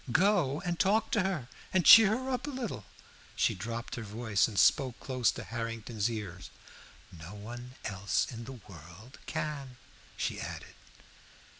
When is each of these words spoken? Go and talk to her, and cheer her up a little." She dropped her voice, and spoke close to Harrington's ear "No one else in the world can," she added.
Go 0.11 0.61
and 0.61 0.79
talk 0.79 1.11
to 1.11 1.21
her, 1.21 1.47
and 1.71 1.85
cheer 1.85 2.17
her 2.17 2.31
up 2.31 2.47
a 2.47 2.49
little." 2.49 2.85
She 3.35 3.53
dropped 3.53 3.93
her 3.97 4.01
voice, 4.01 4.47
and 4.47 4.57
spoke 4.57 4.99
close 4.99 5.29
to 5.33 5.43
Harrington's 5.43 6.09
ear 6.09 6.39
"No 7.11 7.35
one 7.35 7.75
else 7.85 8.25
in 8.31 8.45
the 8.45 8.53
world 8.67 9.19
can," 9.27 9.77
she 10.17 10.39
added. 10.41 10.73